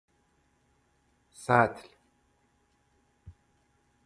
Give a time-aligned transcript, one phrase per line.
[1.35, 1.89] سطل